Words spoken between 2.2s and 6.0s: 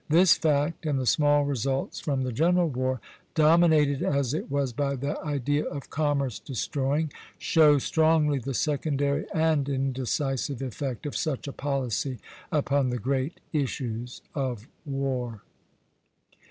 the general war, dominated as it was by the idea of